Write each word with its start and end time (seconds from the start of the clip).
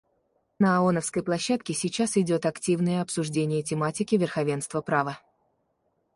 На 0.57 0.79
ооновской 0.79 1.21
площадке 1.21 1.75
сейчас 1.75 2.17
идет 2.17 2.47
активное 2.47 3.03
обсуждение 3.03 3.61
тематики 3.61 4.15
верховенства 4.15 4.81
права. 4.81 5.19